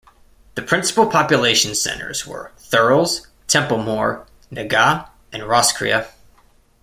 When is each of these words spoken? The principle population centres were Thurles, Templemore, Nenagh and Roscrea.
The 0.55 0.63
principle 0.63 1.05
population 1.05 1.75
centres 1.75 2.25
were 2.25 2.51
Thurles, 2.57 3.27
Templemore, 3.47 4.25
Nenagh 4.51 5.07
and 5.31 5.43
Roscrea. 5.43 6.09